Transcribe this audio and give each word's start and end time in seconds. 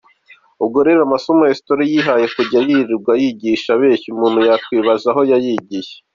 Ubwo 0.63 0.79
rero 0.87 0.99
amasomo 1.03 1.41
ya 1.45 1.53
history 1.55 1.83
yihaye 1.93 2.25
kujya 2.35 2.59
yilirwa 2.67 3.13
yigisha 3.21 3.69
abeshya, 3.75 4.07
umuntu 4.11 4.39
yakwibaza 4.49 5.07
aho 5.11 5.21
yayigiye. 5.31 5.91